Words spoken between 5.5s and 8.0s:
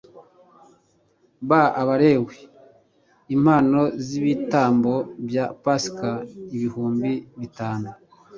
pasika ibihumbi bitanu